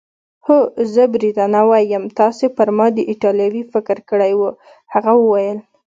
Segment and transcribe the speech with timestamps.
[0.45, 0.57] هو،
[0.93, 4.49] زه بریتانوی یم، تاسي پر ما د ایټالوي فکر کړی وو؟
[4.93, 5.59] هغه وویل.